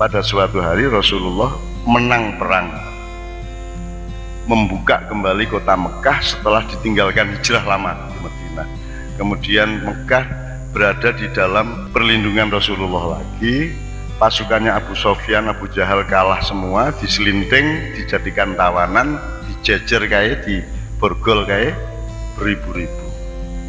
pada 0.00 0.24
suatu 0.24 0.64
hari 0.64 0.88
Rasulullah 0.88 1.60
menang 1.84 2.40
perang. 2.40 2.72
Membuka 4.48 5.04
kembali 5.12 5.44
kota 5.44 5.76
Mekah 5.76 6.24
setelah 6.24 6.64
ditinggalkan 6.64 7.36
hijrah 7.36 7.60
lama 7.68 8.08
di 8.08 8.16
Madinah. 8.24 8.68
Kemudian 9.20 9.68
Mekah 9.84 10.24
berada 10.72 11.12
di 11.12 11.28
dalam 11.36 11.92
perlindungan 11.92 12.48
Rasulullah 12.48 13.20
lagi. 13.20 13.76
Pasukannya 14.16 14.72
Abu 14.72 14.96
Sofyan, 14.96 15.52
Abu 15.52 15.68
Jahal 15.68 16.08
kalah 16.08 16.40
semua 16.40 16.96
diselinting, 16.96 17.92
dijadikan 18.00 18.56
tawanan 18.56 19.20
dijejer 19.52 20.08
kayak 20.08 20.48
di 20.48 20.64
borgol 20.96 21.44
kayak 21.44 21.76
beribu-ribu. 22.40 23.04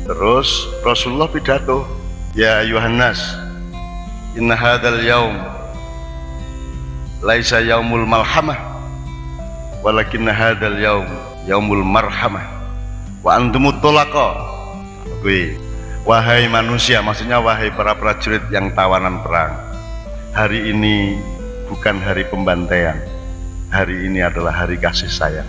Terus 0.08 0.72
Rasulullah 0.80 1.28
pidato 1.28 1.84
ya 2.36 2.64
Yohanes 2.64 3.20
inna 4.36 4.56
hadal 4.56 5.04
yaum 5.04 5.61
laisa 7.22 7.62
yaumul 7.62 8.10
malhamah 8.10 8.58
walakin 9.86 10.26
hadal 10.26 10.74
yaum 10.82 11.06
yaumul 11.46 11.86
marhamah. 11.86 12.46
Wa 13.22 13.38
antumut 13.38 13.78
tolaqa 13.78 14.42
wahai 16.02 16.50
manusia 16.50 16.98
maksudnya 17.06 17.38
wahai 17.38 17.70
para 17.70 17.94
prajurit 17.94 18.42
yang 18.50 18.74
tawanan 18.74 19.22
perang 19.22 19.54
hari 20.34 20.74
ini 20.74 21.22
bukan 21.70 22.02
hari 22.02 22.26
pembantaian. 22.26 22.98
Hari 23.72 24.10
ini 24.10 24.20
adalah 24.26 24.52
hari 24.52 24.76
kasih 24.82 25.08
sayang. 25.08 25.48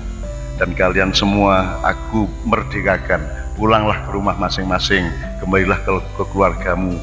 Dan 0.60 0.76
kalian 0.78 1.10
semua 1.10 1.80
aku 1.82 2.28
merdekakan. 2.46 3.18
Pulanglah 3.58 3.98
ke 4.06 4.14
rumah 4.14 4.38
masing-masing. 4.38 5.10
Kembalilah 5.42 5.82
ke, 5.82 5.90
ke 6.14 6.24
keluargamu. 6.30 6.94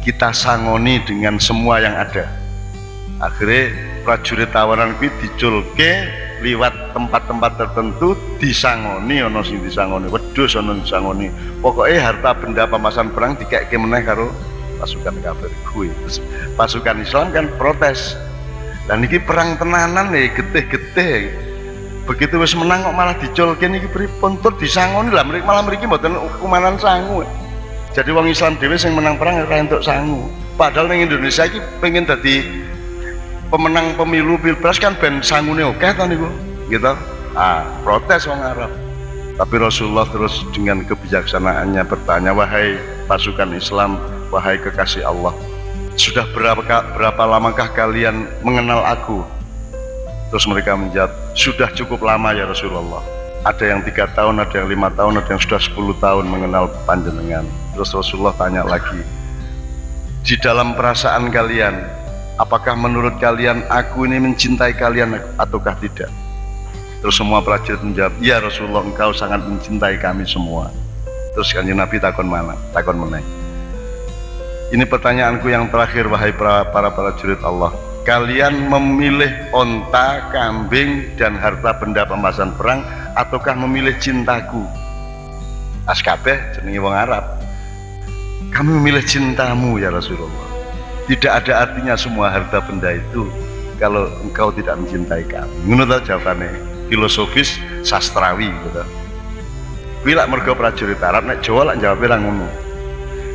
Kita 0.00 0.32
sangoni 0.32 1.04
dengan 1.04 1.36
semua 1.36 1.76
yang 1.76 1.92
ada 1.92 2.41
akhirnya 3.22 3.70
prajurit 4.02 4.50
tawanan 4.50 4.98
kuwi 4.98 5.08
diculke 5.22 6.10
liwat 6.42 6.74
tempat-tempat 6.90 7.54
tertentu 7.54 8.18
disangoni 8.42 9.22
ono 9.22 9.46
sing 9.46 9.62
disangoni 9.62 10.10
wedhus 10.10 10.58
ono 10.58 10.74
disangoni. 10.82 11.30
Pokoknya 11.62 12.10
harta 12.10 12.34
benda 12.34 12.66
pemasan 12.66 13.14
perang 13.14 13.38
dikeke 13.38 13.78
meneh 13.78 14.02
karo 14.02 14.34
pasukan 14.82 15.14
kafir 15.22 15.54
kuwi. 15.70 15.88
Pasukan 16.58 16.98
Islam 17.06 17.30
kan 17.30 17.46
protes. 17.56 18.18
Dan 18.90 19.06
ini 19.06 19.22
perang 19.22 19.54
tenanan 19.54 20.10
nih 20.10 20.34
getih-getih. 20.34 21.30
Begitu 22.02 22.34
wis 22.42 22.58
menang 22.58 22.82
kok 22.82 22.98
malah 22.98 23.14
diculke 23.14 23.62
niki 23.70 23.86
pripun? 23.86 24.42
Tur 24.42 24.58
disangoni 24.58 25.14
lah 25.14 25.22
mereka 25.22 25.46
malah 25.46 25.62
mriki 25.62 25.86
mboten 25.86 26.18
hukumanan 26.18 26.74
sangu. 26.82 27.22
Jadi 27.94 28.10
wong 28.10 28.26
Islam 28.26 28.58
dhewe 28.58 28.74
sing 28.74 28.98
menang 28.98 29.14
perang 29.14 29.46
ora 29.46 29.62
entuk 29.62 29.86
sangu. 29.86 30.26
Padahal 30.58 30.90
ning 30.90 31.06
Indonesia 31.06 31.46
iki 31.46 31.62
pengen 31.78 32.02
dadi 32.02 32.42
pemenang 33.52 33.92
pemilu 34.00 34.40
pilpres 34.40 34.80
kan 34.80 34.96
ben 34.96 35.20
sangune 35.20 35.60
oke 35.60 35.84
to 35.84 36.04
niku 36.08 36.32
gitu 36.72 36.96
ah 37.36 37.68
protes 37.84 38.24
wong 38.24 38.40
Arab. 38.40 38.72
Tapi 39.32 39.54
Rasulullah 39.60 40.08
terus 40.08 40.44
dengan 40.56 40.84
kebijaksanaannya 40.84 41.84
bertanya 41.84 42.32
wahai 42.32 42.80
pasukan 43.04 43.52
Islam 43.56 44.00
wahai 44.32 44.56
kekasih 44.60 45.04
Allah 45.04 45.36
sudah 45.96 46.24
berapa 46.32 46.64
berapa 46.96 47.22
lamakah 47.28 47.68
kalian 47.76 48.24
mengenal 48.40 48.80
aku? 48.88 49.20
Terus 50.32 50.48
mereka 50.48 50.72
menjawab 50.72 51.12
sudah 51.36 51.68
cukup 51.76 52.00
lama 52.00 52.32
ya 52.32 52.48
Rasulullah. 52.48 53.04
Ada 53.44 53.76
yang 53.76 53.84
tiga 53.84 54.08
tahun, 54.16 54.40
ada 54.40 54.54
yang 54.64 54.72
lima 54.72 54.88
tahun, 54.96 55.20
ada 55.20 55.28
yang 55.28 55.42
sudah 55.42 55.60
sepuluh 55.60 55.92
tahun 56.00 56.30
mengenal 56.30 56.72
panjenengan. 56.88 57.44
Terus 57.76 57.92
Rasulullah 57.92 58.32
tanya 58.38 58.64
lagi, 58.64 59.04
di 60.24 60.38
dalam 60.40 60.72
perasaan 60.78 61.28
kalian, 61.28 61.82
apakah 62.42 62.74
menurut 62.74 63.22
kalian 63.22 63.62
aku 63.70 64.10
ini 64.10 64.18
mencintai 64.18 64.74
kalian 64.74 65.22
ataukah 65.38 65.78
tidak? 65.78 66.10
Terus 66.98 67.14
semua 67.14 67.38
prajurit 67.42 67.82
menjawab, 67.82 68.18
ya 68.18 68.42
Rasulullah 68.42 68.82
engkau 68.82 69.14
sangat 69.14 69.46
mencintai 69.46 70.02
kami 70.02 70.26
semua. 70.26 70.74
Terus 71.38 71.54
kanjeng 71.54 71.78
Nabi 71.78 72.02
takon 72.02 72.26
mana? 72.26 72.58
Takon 72.74 72.98
meneng. 72.98 73.26
Ini 74.74 74.82
pertanyaanku 74.86 75.46
yang 75.46 75.70
terakhir 75.70 76.10
wahai 76.10 76.34
para, 76.34 76.66
para 76.70 76.90
prajurit 76.90 77.38
Allah 77.46 77.70
kalian 78.02 78.66
memilih 78.66 79.30
onta, 79.54 80.26
kambing, 80.34 81.14
dan 81.14 81.38
harta 81.38 81.78
benda 81.78 82.02
pemasan 82.02 82.50
perang 82.58 82.82
ataukah 83.14 83.54
memilih 83.54 83.94
cintaku 84.02 84.66
askabeh 85.86 86.38
jenenge 86.54 86.82
wong 86.82 86.94
Arab 86.94 87.38
kami 88.50 88.74
memilih 88.74 89.02
cintamu 89.06 89.78
ya 89.78 89.90
Rasulullah 89.90 90.51
tidak 91.10 91.42
ada 91.42 91.66
artinya 91.66 91.94
semua 91.98 92.30
harta 92.30 92.62
benda 92.62 92.94
itu 92.94 93.26
kalau 93.82 94.06
engkau 94.22 94.54
tidak 94.54 94.78
mencintai 94.78 95.26
kami. 95.26 95.50
Menurut 95.66 96.06
jawabannya 96.06 96.54
filosofis 96.86 97.58
sastrawi 97.82 98.54
gitu. 98.54 98.82
Bila 100.06 100.26
mergo 100.30 100.54
prajurit 100.54 101.02
Arab 101.02 101.26
nek 101.26 101.42
Jawa 101.42 101.74
lak 101.74 101.82
jawabnya 101.82 102.18
ngono. 102.22 102.46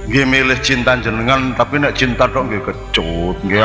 Nggih 0.07 0.23
milih 0.23 0.59
cinta 0.63 0.95
jenengan 0.95 1.51
tapi 1.51 1.83
nek 1.83 1.91
cinta 1.99 2.31
tok 2.31 2.47
nggih 2.47 2.63
kecut 2.63 3.35
nggih. 3.43 3.59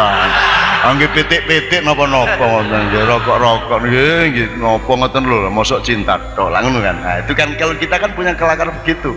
Angge 0.82 1.06
pitik-pitik 1.14 1.86
napa-napa 1.86 2.42
ngoten 2.42 2.90
nggih 2.90 3.02
rokok-rokok 3.06 3.78
nggih 3.86 4.18
nggih 4.34 4.46
napa 4.58 4.90
ngoten 4.90 5.22
lho 5.22 5.46
mosok 5.46 5.86
cinta 5.86 6.18
tok. 6.34 6.50
Lah 6.50 6.58
ngono 6.66 6.82
kan. 6.82 6.98
Nah, 6.98 7.22
itu 7.22 7.30
kan 7.38 7.54
kalau 7.54 7.74
kita 7.78 7.94
kan 8.02 8.10
punya 8.18 8.34
kelakar 8.34 8.74
begitu. 8.82 9.14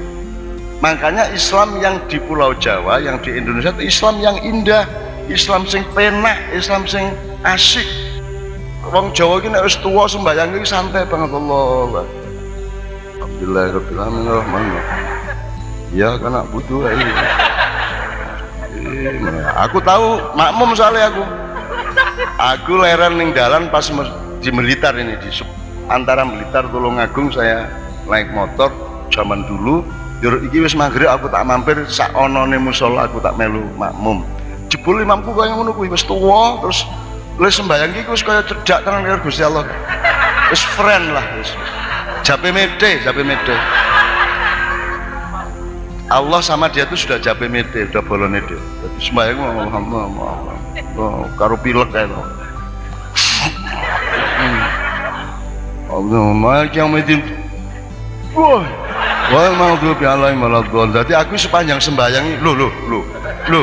Makanya 0.84 1.31
Islam 1.31 1.80
yang 1.80 2.03
di 2.12 2.19
Pulau 2.19 2.52
Jawa, 2.59 3.00
yang 3.00 3.16
di 3.24 3.31
Indonesia 3.31 3.72
itu 3.80 3.88
Islam 3.88 4.19
yang 4.19 4.36
indah, 4.44 4.84
Islam 5.31 5.63
sing 5.66 5.88
penak, 5.96 6.38
Islam 6.52 6.84
sing 6.84 7.16
asik. 7.47 7.88
Wong 8.91 9.09
Jawa 9.16 9.41
iki 9.41 9.50
nek 9.50 9.66
wis 9.66 9.80
tuwa 9.81 10.06
sembayang 10.06 10.62
iki 10.62 10.68
santai 10.68 11.08
banget 11.09 11.34
Allah. 11.34 12.06
Alhamdulillah 13.18 13.66
rabbil 13.81 14.00
alamin. 14.00 14.66
Ya 15.96 16.13
karena 16.22 16.46
butuh 16.53 16.86
ini. 16.92 17.13
Aku 19.66 19.81
tahu 19.81 20.22
makmum 20.38 20.75
soalnya 20.78 21.09
aku 21.09 21.24
aku 22.38 22.74
leren 22.78 23.18
ning 23.18 23.34
dalan 23.34 23.72
pas 23.74 23.90
di 24.44 24.50
Blitar 24.53 24.94
ini 25.00 25.18
di 25.18 25.30
antara 25.90 26.22
Blitar 26.28 26.69
Tulungagung 26.69 27.34
saya 27.34 27.66
naik 28.06 28.30
motor 28.36 28.69
zaman 29.09 29.47
dulu 29.50 29.81
juruk 30.25 30.41
iki 30.50 30.58
wis 30.66 30.74
maghrib 30.74 31.06
aku 31.06 31.30
tak 31.30 31.46
mampir 31.46 31.86
sak 31.86 32.09
onone 32.18 32.58
musola 32.58 33.06
aku 33.06 33.22
tak 33.22 33.38
melu 33.38 33.62
makmum. 33.78 34.25
Jebul 34.74 35.06
imamku 35.06 35.30
kaya 35.38 35.53
ngono 35.53 35.69
kuwi 35.78 35.94
wis 35.94 36.02
tuwa 36.02 36.66
terus 36.66 36.81
le 37.38 37.46
sembayang 37.46 37.94
iki 37.94 38.09
wis 38.09 38.25
kaya 38.25 38.41
cedak 38.41 38.81
tenan 38.81 39.06
karo 39.06 39.22
Gusti 39.22 39.46
Allah. 39.46 39.69
Wis 40.50 40.66
friend 40.74 41.13
lah 41.13 41.25
wis. 41.38 41.53
Jape 42.25 42.50
mede 42.50 43.06
jape 43.06 43.22
mede. 43.22 43.53
Allah 46.09 46.42
sama 46.42 46.69
dia 46.74 46.90
tuh 46.90 46.97
sudah 46.97 47.18
jape 47.18 47.46
mede 47.46 47.90
udah 47.90 48.02
bolone 48.06 48.38
dia 48.46 48.62
jadi 48.86 49.00
sembayang 49.02 49.38
Alhamdulillah 49.42 50.57
oh, 51.02 51.25
karo 51.34 51.57
pilek 51.57 51.90
kae 51.90 52.06
to 52.06 52.22
Allah 55.90 56.25
malik 56.30 56.78
yang 56.78 56.94
medin 56.94 57.25
wah 58.38 58.84
wal 59.34 59.53
maghdubi 59.58 60.06
alaihim 60.06 60.40
waladdallin 60.44 60.91
dadi 60.94 61.13
aku 61.18 61.34
sepanjang 61.40 61.81
sembayang 61.81 62.44
lho 62.44 62.52
lho 62.53 62.69
lho 62.90 63.00
lho 63.50 63.62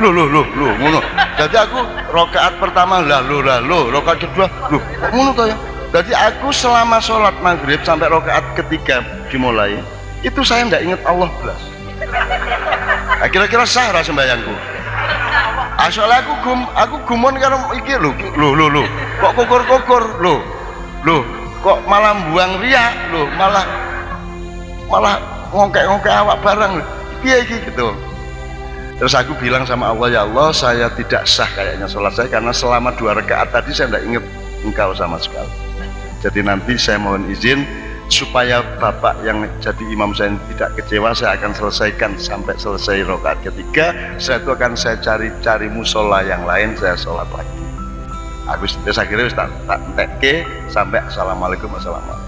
lho 0.00 0.08
lho 0.08 0.24
lho 0.32 0.42
lho 0.56 0.68
ngono. 0.80 1.00
Dadi 1.36 1.56
aku 1.56 1.78
rakaat 2.12 2.56
pertama 2.56 3.04
lah 3.04 3.20
lho 3.24 3.44
lah 3.44 3.60
lho 3.60 3.92
rakaat 3.92 4.24
kedua 4.24 4.46
lho 4.72 4.78
kok 4.80 5.10
ngono 5.12 5.30
to 5.36 5.44
ya. 5.48 5.56
Jadi 5.90 6.12
aku 6.14 6.54
selama 6.54 7.02
sholat 7.02 7.34
maghrib 7.42 7.82
sampai 7.82 8.08
rakaat 8.08 8.44
ketiga 8.56 9.02
dimulai 9.28 9.80
itu 10.24 10.40
saya 10.44 10.68
tidak 10.68 10.84
ingat 10.84 11.00
Allah 11.08 11.28
belas. 11.40 11.60
Nah, 13.20 13.28
kira-kira 13.28 13.68
sah 13.68 13.92
rasa 13.92 14.08
sembayangku 14.08 14.54
asal 15.80 16.12
aku 16.12 16.32
gum 16.44 16.60
aku 16.76 16.96
gumon 17.08 17.40
karo 17.40 17.56
iki 17.72 17.96
lho 17.96 18.12
lho 18.36 18.48
lho 18.52 18.66
lho 18.68 18.84
kok 19.20 19.32
kukur-kukur 19.32 20.04
lho 20.20 20.44
lho 21.08 21.24
kok 21.64 21.78
malah 21.88 22.12
buang 22.28 22.60
riak 22.60 22.92
lho 23.12 23.24
malah 23.40 23.64
malah 24.90 25.16
ngongkek-ngongkek 25.54 26.12
awak 26.12 26.36
barang. 26.42 26.72
Piye 27.22 27.46
iki 27.46 27.56
gitu. 27.70 27.94
Terus 29.00 29.16
aku 29.16 29.32
bilang 29.40 29.64
sama 29.64 29.96
Allah 29.96 30.08
ya 30.12 30.20
Allah 30.28 30.52
saya 30.52 30.92
tidak 30.92 31.24
sah 31.24 31.48
kayaknya 31.56 31.88
sholat 31.88 32.12
saya 32.12 32.28
karena 32.28 32.52
selama 32.52 32.92
dua 33.00 33.16
rakaat 33.16 33.48
tadi 33.48 33.72
saya 33.72 33.96
tidak 33.96 34.04
ingat 34.04 34.24
engkau 34.60 34.92
sama 34.92 35.16
sekali. 35.16 35.48
Jadi 36.20 36.44
nanti 36.44 36.76
saya 36.76 37.00
mohon 37.00 37.24
izin 37.32 37.64
supaya 38.12 38.60
bapak 38.76 39.24
yang 39.24 39.48
jadi 39.64 39.84
imam 39.88 40.12
saya 40.12 40.36
tidak 40.52 40.76
kecewa 40.76 41.16
saya 41.16 41.32
akan 41.40 41.52
selesaikan 41.56 42.12
sampai 42.20 42.52
selesai 42.60 43.08
rokaat 43.08 43.40
ketiga. 43.40 43.96
Saya 44.20 44.44
itu 44.44 44.52
akan 44.52 44.76
saya 44.76 45.00
cari-cari 45.00 45.72
musola 45.72 46.20
yang 46.20 46.44
lain 46.44 46.76
saya 46.76 46.92
sholat 46.92 47.28
lagi. 47.32 47.56
Aku 48.52 48.68
saya 48.68 49.08
kira 49.08 49.32
tak 49.32 49.48
tak 49.64 49.80
sampai 50.68 51.00
assalamualaikum 51.08 51.72
assalamualaikum 51.72 52.19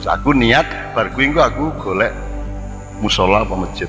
Aku 0.00 0.32
niat 0.32 0.64
barku 0.96 1.20
aku 1.36 1.76
golek 1.76 2.16
musola 3.04 3.44
apa 3.44 3.52
masjid. 3.52 3.84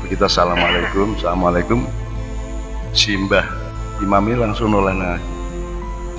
Begitu 0.00 0.24
assalamualaikum. 0.24 1.12
Assalamualaikum. 1.20 1.84
Simbah 2.96 3.44
imami 4.00 4.32
langsung 4.32 4.72
nolak 4.72 4.96
aku. 4.96 5.28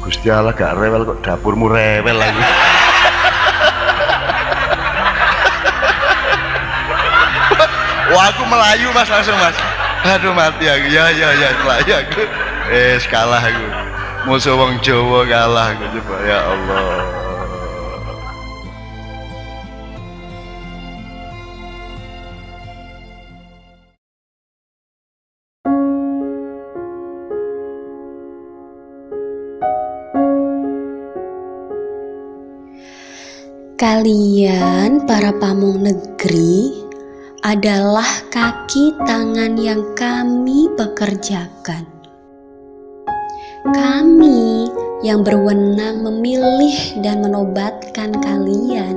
Gusti 0.06 0.30
Allah 0.30 0.54
gak 0.54 0.78
rewel 0.78 1.02
kok 1.02 1.18
dapurmu 1.26 1.66
rewel 1.66 2.14
lagi. 2.14 2.38
Wah 8.14 8.30
aku 8.30 8.46
melayu 8.46 8.94
mas 8.94 9.10
langsung 9.10 9.34
mas. 9.42 9.58
Aduh 10.06 10.30
mati 10.38 10.70
aku. 10.70 10.94
Ya 10.94 11.10
ya 11.10 11.34
ya 11.34 11.58
melayu 11.58 12.06
aku. 12.06 12.22
Eh 12.70 13.02
kalah 13.10 13.42
aku. 13.42 13.66
Musuh 14.30 14.54
wong 14.54 14.78
Jawa 14.86 15.26
kalah 15.26 15.74
aku 15.74 15.90
coba. 15.90 16.22
Ya 16.22 16.38
Allah 16.46 17.25
Kalian, 33.76 35.04
para 35.04 35.36
pamong 35.36 35.84
negeri, 35.84 36.72
adalah 37.44 38.08
kaki 38.32 38.96
tangan 39.04 39.60
yang 39.60 39.84
kami 40.00 40.72
pekerjakan. 40.80 41.84
Kami 43.76 44.72
yang 45.04 45.28
berwenang 45.28 46.08
memilih 46.08 47.04
dan 47.04 47.20
menobatkan 47.20 48.16
kalian, 48.24 48.96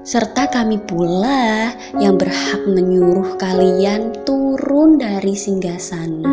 serta 0.00 0.48
kami 0.48 0.80
pula 0.80 1.76
yang 2.00 2.16
berhak 2.16 2.64
menyuruh 2.72 3.36
kalian 3.36 4.16
turun 4.24 4.96
dari 4.96 5.36
singgasana. 5.36 6.24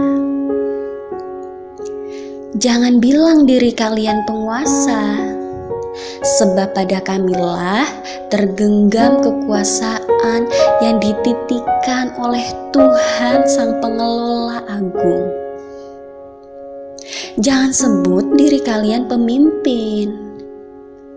Jangan 2.55 3.03
bilang 3.03 3.43
diri 3.43 3.75
kalian 3.75 4.23
penguasa 4.23 5.35
sebab 6.21 6.73
pada 6.75 6.99
kamilah 7.03 7.87
tergenggam 8.27 9.23
kekuasaan 9.23 10.49
yang 10.83 10.97
dititikan 10.99 12.11
oleh 12.19 12.45
Tuhan 12.75 13.47
Sang 13.47 13.79
Pengelola 13.79 14.63
Agung. 14.67 15.27
Jangan 17.37 17.71
sebut 17.71 18.25
diri 18.33 18.59
kalian 18.65 19.05
pemimpin, 19.05 20.09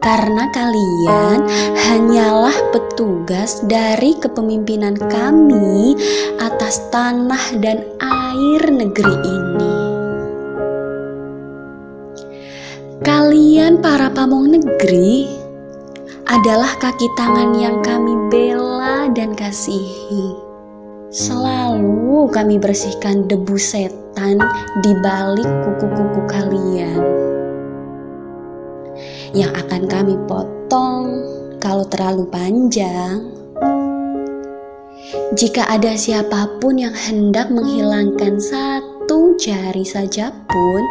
karena 0.01 0.49
kalian 0.53 1.45
hanyalah 1.77 2.57
petugas 2.73 3.61
dari 3.69 4.17
kepemimpinan 4.21 4.97
kami 4.97 5.97
atas 6.41 6.81
tanah 6.93 7.57
dan 7.61 7.85
air 8.01 8.63
negeri 8.69 9.17
ini. 9.25 9.70
Kalian 13.01 13.81
para 13.81 14.13
pamong 14.13 14.61
negeri 14.61 15.25
adalah 16.29 16.77
kaki 16.77 17.09
tangan 17.17 17.57
yang 17.57 17.81
kami 17.81 18.13
bela 18.29 19.09
dan 19.17 19.33
kasihi. 19.33 20.37
Selalu 21.09 22.29
kami 22.29 22.61
bersihkan 22.61 23.25
debu 23.25 23.57
setan 23.57 24.37
di 24.85 24.93
balik 25.01 25.49
kuku-kuku 25.49 26.29
kalian. 26.29 27.01
Yang 29.33 29.65
akan 29.65 29.83
kami 29.89 30.21
potong 30.29 31.25
kalau 31.57 31.89
terlalu 31.89 32.29
panjang. 32.29 33.33
Jika 35.41 35.73
ada 35.73 35.97
siapa 35.97 36.61
pun 36.61 36.77
yang 36.77 36.93
hendak 36.93 37.49
menghilangkan 37.49 38.37
satu 38.37 39.41
jari 39.41 39.89
saja 39.89 40.29
pun, 40.53 40.85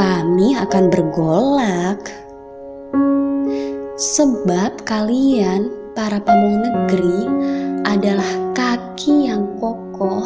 kami 0.00 0.56
akan 0.56 0.88
bergolak. 0.88 2.00
Sebab 4.00 4.88
kalian, 4.88 5.68
para 5.92 6.16
pamung 6.24 6.64
negeri, 6.64 7.28
adalah 7.84 8.32
kaki 8.56 9.28
yang 9.28 9.44
kokoh 9.60 10.24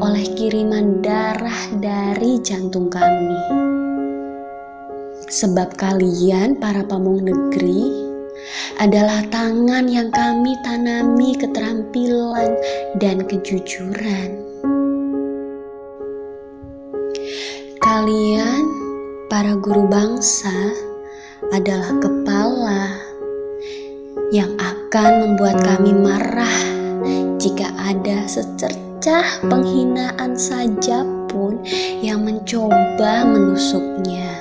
oleh 0.00 0.24
kiriman 0.40 1.04
darah 1.04 1.68
dari 1.84 2.40
jantung 2.40 2.88
kami. 2.88 3.36
Sebab 5.28 5.76
kalian, 5.76 6.56
para 6.56 6.80
pamung 6.80 7.20
negeri, 7.20 7.92
adalah 8.80 9.20
tangan 9.28 9.84
yang 9.84 10.08
kami 10.08 10.56
tanami 10.64 11.36
keterampilan 11.36 12.56
dan 12.96 13.20
kejujuran. 13.28 14.48
Kalian 17.84 18.69
para 19.30 19.54
guru 19.54 19.86
bangsa 19.86 20.74
adalah 21.54 21.94
kepala 22.02 22.98
yang 24.34 24.50
akan 24.58 25.10
membuat 25.22 25.54
kami 25.62 25.94
marah 25.94 26.58
jika 27.38 27.70
ada 27.78 28.26
secercah 28.26 29.22
penghinaan 29.46 30.34
saja 30.34 31.06
pun 31.30 31.62
yang 32.02 32.26
mencoba 32.26 33.22
menusuknya. 33.22 34.34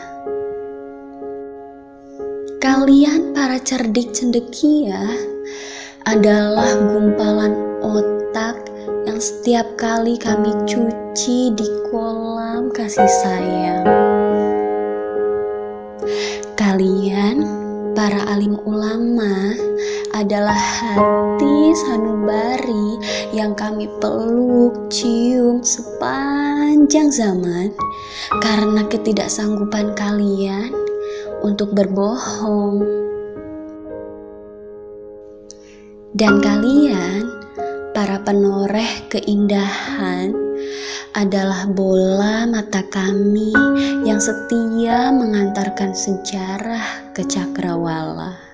Kalian 2.57 3.37
para 3.37 3.61
cerdik 3.61 4.09
cendekia 4.09 5.05
adalah 6.09 6.65
gumpalan 6.89 7.53
otak 7.85 8.57
yang 9.05 9.21
setiap 9.21 9.69
kali 9.77 10.17
kami 10.17 10.49
cuci 10.65 11.53
di 11.53 11.67
kolam 11.93 12.73
kasih 12.73 13.05
sayang. 13.05 14.18
Kalian, 16.69 17.41
para 17.97 18.29
alim 18.29 18.53
ulama, 18.61 19.57
adalah 20.13 20.53
hati 20.53 21.73
sanubari 21.73 22.93
yang 23.33 23.57
kami 23.57 23.89
peluk 23.97 24.77
cium 24.93 25.65
sepanjang 25.65 27.09
zaman 27.09 27.73
karena 28.45 28.85
ketidaksanggupan 28.85 29.97
kalian 29.97 30.69
untuk 31.41 31.73
berbohong. 31.73 32.85
Dan 36.13 36.37
kalian, 36.37 37.33
para 37.97 38.21
penoreh 38.21 39.09
keindahan, 39.09 40.37
adalah 41.19 41.67
bola 41.67 42.47
mata 42.47 42.79
kami 42.87 43.51
yang 44.07 44.23
setia 44.23 45.11
mengantarkan 45.11 45.91
sejarah 45.91 47.11
ke 47.11 47.27
cakrawala. 47.27 48.48